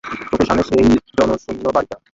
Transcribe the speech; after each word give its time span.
চোখের 0.23 0.47
সামনে 0.47 0.63
সেই 0.69 0.85
জনশূন্য 1.09 1.65
বাড়িটা। 1.75 1.95